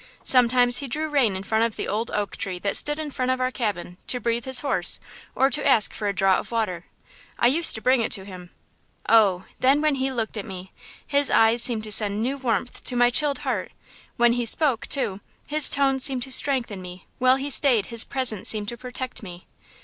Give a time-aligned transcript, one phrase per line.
[0.23, 3.29] Sometimes he drew rein in front of the old oak tree that stood in front
[3.29, 4.99] of our cabin to breathe his horse
[5.35, 6.85] or to ask for a draught of water.
[7.37, 8.49] I used to bring it to him.
[9.07, 9.45] Oh!
[9.59, 10.71] then, when he looked at me,
[11.05, 13.73] his eyes seemed to send new warmth to my chilled heart;
[14.17, 18.49] when he spoke, too, his tones seemed to strengthen me; while he stayed his presence
[18.49, 19.45] seemed to protect me!"